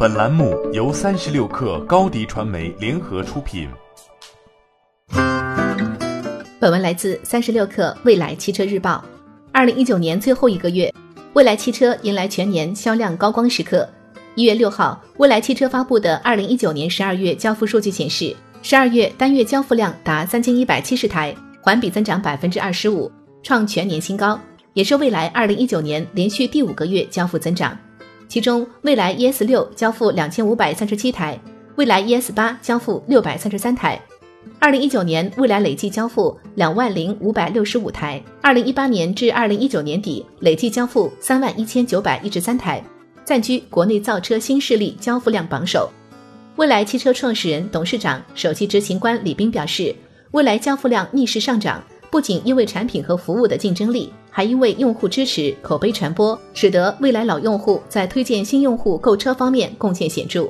[0.00, 3.68] 本栏目由三十六氪高低传媒联合出品。
[6.60, 9.04] 本文来自三十六氪未来汽车日报。
[9.50, 10.94] 二零一九年最后一个月，
[11.32, 13.88] 未来汽车迎来全年销量高光时刻。
[14.36, 23.10] 一月六号，未来汽车发布的二零一九年十二月交付数据显示，十二月单月交付量达三千一百七十台，环比增长百分之二十五，
[23.42, 24.38] 创全年新高。
[24.74, 27.76] 也是未来二零一九年连续第五个月交付增长，
[28.28, 31.40] 其中蔚来 ES 六交付两千五百三十七台，
[31.76, 33.98] 蔚来 ES 八交付六百三十三台。
[34.58, 42.82] 二零一九年蔚来累计交付两万零五百六十五台，二零一八年至二零一九年底累计交付三万一千九百一十三台，
[43.24, 45.90] 暂居国内造车新势力交付量榜首。
[46.56, 49.94] 蔚来汽车创始人、董事长、首席执行官李斌表示，
[50.32, 51.82] 蔚来交付量逆势上涨。
[52.10, 60.48] 不仅因为产品和服务的竞争力，还因为用户支持、口碑传播，使得未来老用户在推荐新用户购车方面贡献显著。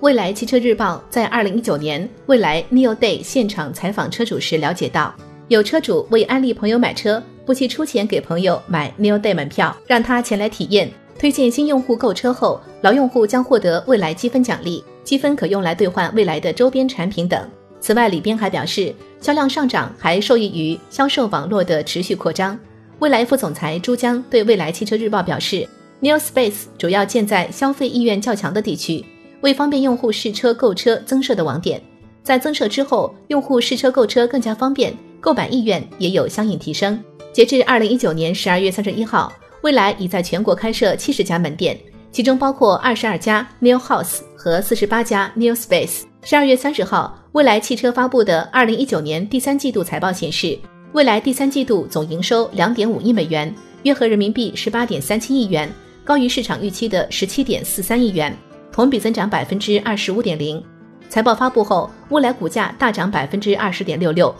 [0.00, 5.14] 未来汽车日报在二零一九年未来 Neo Day 现场采访车主时了解到，
[5.48, 10.90] 有车主为安利朋友买车，不惜出钱给朋友买 Neo Day 门票，让他前来体验。
[11.18, 17.40] 推荐新用户购车后，老用户将获得未来积分奖励，积分可用来兑换未来的周边产品等。
[17.86, 22.58] 此外，李斌还表示，销量上涨还受益于销售网络的持续扩张。
[22.98, 25.68] 未来副总裁朱江对未来汽车日报表示
[26.00, 29.06] ，New Space 主要建在消费意愿较强的地区，
[29.40, 31.80] 为方便用户试车购车增设的网点。
[32.24, 37.00] 在增设之后，用户试车购车更加方便，购买意愿也有相应提升。
[37.32, 41.78] 截至二零一九年十二月三十一号，未来已在全国开设七十家门店，
[42.10, 46.00] 其中包括二十二家 New House 和四十八家 New Space。
[46.24, 50.58] 十二月三十号，蔚来汽车发布的二零一九年第三季度财报显示，
[50.92, 55.70] 蔚来第三季度总营收两点五亿美元，约合人民币十八点三七亿元，
[56.02, 58.34] 高于市场预期的十七点四三亿元，
[58.72, 60.64] 同比增长百分之二十五点零。
[61.10, 64.34] 财报发布后，蔚来股价大涨百分之二十点六六。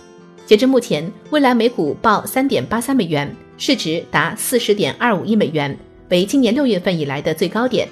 [0.47, 7.87] 截至目前，蔚来每股报三点八三美元，市值达四十点二五亿美元，为今年六月份以来的最高点。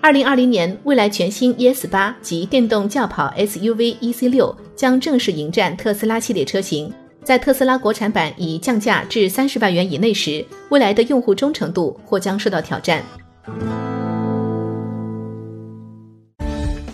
[0.00, 6.92] 二零二零年，未来全新 ES 八及电动轿跑 SUV EC 六将正式迎战特斯拉系列车型。
[7.24, 13.02] 在特斯拉国产版已降价至三十万元以内时，未来的用户忠诚度或将受到挑战。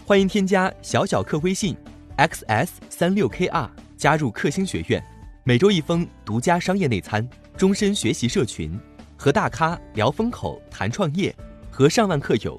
[0.06, 1.76] 欢迎添加小小客微信
[2.16, 5.03] xs 三六 kr 加入克星学院，
[5.44, 8.72] 每周一封独家商业内参，终身学习社群，
[9.15, 11.34] 和大咖聊风口、谈创业，
[11.71, 12.59] 和上万客友。